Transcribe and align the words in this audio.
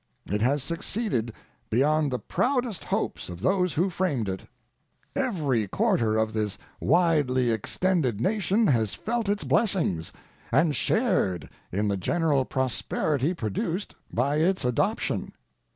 It 0.25 0.41
has 0.41 0.63
succeeded 0.63 1.31
beyond 1.69 2.09
the 2.09 2.17
proudest 2.17 2.85
hopes 2.85 3.29
of 3.29 3.39
those 3.41 3.75
who 3.75 3.91
framed 3.91 4.27
it. 4.29 4.45
Every 5.15 5.67
quarter 5.67 6.17
of 6.17 6.33
this 6.33 6.57
widely 6.79 7.51
extended 7.51 8.19
nation 8.19 8.65
has 8.65 8.95
felt 8.95 9.29
its 9.29 9.43
blessings 9.43 10.11
and 10.51 10.75
shared 10.75 11.47
in 11.71 11.87
the 11.87 11.97
general 11.97 12.45
prosperity 12.45 13.35
produced 13.35 13.93
by 14.11 14.37
its 14.37 14.65
adoption. 14.65 15.33